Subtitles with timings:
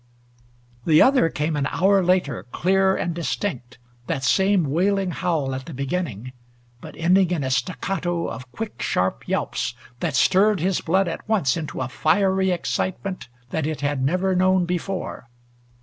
[0.83, 3.77] The other came an hour later, clear and distinct,
[4.07, 6.33] that same wailing howl at the beginning
[6.81, 11.55] but ending in a staccato of quick sharp yelps that stirred his blood at once
[11.55, 15.29] into a fiery excitement that it had never known before.